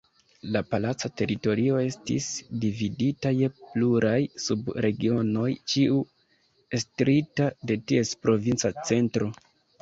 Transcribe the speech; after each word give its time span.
La 0.53 0.61
palaca 0.67 1.09
teritorio 1.19 1.75
estis 1.81 2.29
dividita 2.63 3.33
je 3.41 3.49
pluraj 3.57 4.15
sub-regionoj, 4.45 5.45
ĉiu 5.75 6.01
estrita 6.79 7.51
de 7.73 7.79
ties 7.93 8.17
provinca 8.25 8.75
centro. 8.91 9.31